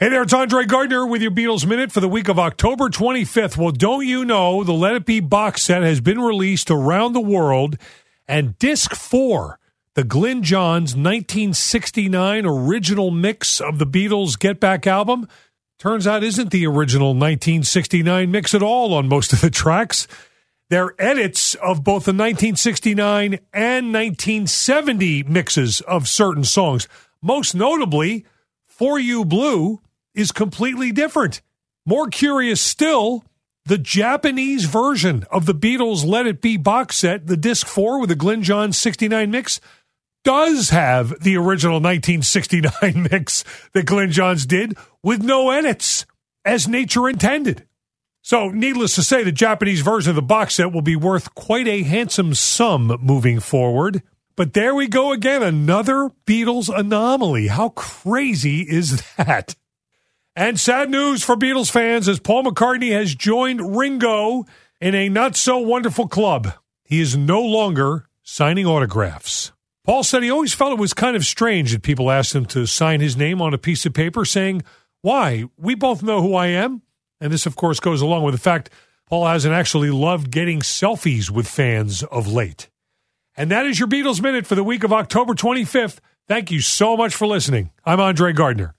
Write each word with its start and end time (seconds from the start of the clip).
Hey 0.00 0.10
there, 0.10 0.22
it's 0.22 0.32
Andre 0.32 0.64
Gardner 0.64 1.04
with 1.04 1.22
your 1.22 1.32
Beatles 1.32 1.66
Minute 1.66 1.90
for 1.90 1.98
the 1.98 2.08
week 2.08 2.28
of 2.28 2.38
October 2.38 2.88
25th. 2.88 3.56
Well, 3.56 3.72
don't 3.72 4.06
you 4.06 4.24
know 4.24 4.62
the 4.62 4.72
Let 4.72 4.94
It 4.94 5.04
Be 5.04 5.18
box 5.18 5.62
set 5.62 5.82
has 5.82 6.00
been 6.00 6.20
released 6.20 6.70
around 6.70 7.14
the 7.14 7.20
world, 7.20 7.76
and 8.28 8.56
disc 8.60 8.94
four, 8.94 9.58
the 9.94 10.04
Glyn 10.04 10.44
Johns 10.44 10.94
1969 10.94 12.46
original 12.46 13.10
mix 13.10 13.60
of 13.60 13.80
the 13.80 13.86
Beatles 13.88 14.38
Get 14.38 14.60
Back 14.60 14.86
album, 14.86 15.26
turns 15.80 16.06
out 16.06 16.22
isn't 16.22 16.52
the 16.52 16.64
original 16.64 17.08
1969 17.08 18.30
mix 18.30 18.54
at 18.54 18.62
all 18.62 18.94
on 18.94 19.08
most 19.08 19.32
of 19.32 19.40
the 19.40 19.50
tracks. 19.50 20.06
They're 20.70 20.94
edits 20.96 21.56
of 21.56 21.82
both 21.82 22.04
the 22.04 22.12
1969 22.12 23.40
and 23.52 23.92
1970 23.92 25.24
mixes 25.24 25.80
of 25.80 26.06
certain 26.06 26.44
songs. 26.44 26.86
Most 27.20 27.56
notably, 27.56 28.24
For 28.64 29.00
You 29.00 29.24
Blue 29.24 29.80
is 30.18 30.32
completely 30.32 30.92
different. 30.92 31.40
More 31.86 32.08
curious 32.08 32.60
still, 32.60 33.24
the 33.64 33.78
Japanese 33.78 34.64
version 34.64 35.24
of 35.30 35.46
the 35.46 35.54
Beatles' 35.54 36.04
Let 36.04 36.26
It 36.26 36.40
Be 36.40 36.56
box 36.56 36.98
set, 36.98 37.26
the 37.26 37.36
disc 37.36 37.66
four 37.66 38.00
with 38.00 38.08
the 38.08 38.16
Glyn 38.16 38.42
Johns 38.42 38.76
69 38.78 39.30
mix, 39.30 39.60
does 40.24 40.70
have 40.70 41.10
the 41.22 41.36
original 41.36 41.76
1969 41.76 43.08
mix 43.10 43.44
that 43.72 43.86
Glyn 43.86 44.10
Johns 44.10 44.46
did 44.46 44.76
with 45.02 45.22
no 45.22 45.50
edits, 45.50 46.04
as 46.44 46.66
nature 46.66 47.08
intended. 47.08 47.66
So, 48.22 48.50
needless 48.50 48.94
to 48.96 49.02
say, 49.02 49.22
the 49.22 49.32
Japanese 49.32 49.80
version 49.80 50.10
of 50.10 50.16
the 50.16 50.22
box 50.22 50.56
set 50.56 50.72
will 50.72 50.82
be 50.82 50.96
worth 50.96 51.34
quite 51.34 51.68
a 51.68 51.84
handsome 51.84 52.34
sum 52.34 52.98
moving 53.00 53.40
forward. 53.40 54.02
But 54.36 54.52
there 54.52 54.74
we 54.74 54.86
go 54.86 55.12
again, 55.12 55.42
another 55.42 56.10
Beatles 56.26 56.68
anomaly. 56.68 57.46
How 57.46 57.70
crazy 57.70 58.60
is 58.62 59.02
that? 59.16 59.56
And 60.38 60.60
sad 60.60 60.88
news 60.88 61.24
for 61.24 61.34
Beatles 61.34 61.68
fans 61.68 62.08
as 62.08 62.20
Paul 62.20 62.44
McCartney 62.44 62.92
has 62.92 63.12
joined 63.12 63.76
Ringo 63.76 64.46
in 64.80 64.94
a 64.94 65.08
not 65.08 65.34
so 65.34 65.58
wonderful 65.58 66.06
club. 66.06 66.52
He 66.84 67.00
is 67.00 67.16
no 67.16 67.40
longer 67.40 68.06
signing 68.22 68.64
autographs. 68.64 69.50
Paul 69.84 70.04
said 70.04 70.22
he 70.22 70.30
always 70.30 70.54
felt 70.54 70.70
it 70.70 70.78
was 70.78 70.94
kind 70.94 71.16
of 71.16 71.26
strange 71.26 71.72
that 71.72 71.82
people 71.82 72.08
asked 72.08 72.36
him 72.36 72.46
to 72.46 72.66
sign 72.66 73.00
his 73.00 73.16
name 73.16 73.42
on 73.42 73.52
a 73.52 73.58
piece 73.58 73.84
of 73.84 73.94
paper 73.94 74.24
saying, 74.24 74.62
Why? 75.00 75.46
We 75.56 75.74
both 75.74 76.04
know 76.04 76.22
who 76.22 76.36
I 76.36 76.46
am. 76.46 76.82
And 77.20 77.32
this, 77.32 77.44
of 77.44 77.56
course, 77.56 77.80
goes 77.80 78.00
along 78.00 78.22
with 78.22 78.34
the 78.34 78.40
fact 78.40 78.70
Paul 79.08 79.26
hasn't 79.26 79.54
actually 79.54 79.90
loved 79.90 80.30
getting 80.30 80.60
selfies 80.60 81.30
with 81.30 81.48
fans 81.48 82.04
of 82.04 82.28
late. 82.28 82.70
And 83.36 83.50
that 83.50 83.66
is 83.66 83.80
your 83.80 83.88
Beatles 83.88 84.22
Minute 84.22 84.46
for 84.46 84.54
the 84.54 84.62
week 84.62 84.84
of 84.84 84.92
October 84.92 85.34
25th. 85.34 85.98
Thank 86.28 86.52
you 86.52 86.60
so 86.60 86.96
much 86.96 87.12
for 87.16 87.26
listening. 87.26 87.72
I'm 87.84 87.98
Andre 87.98 88.32
Gardner. 88.32 88.76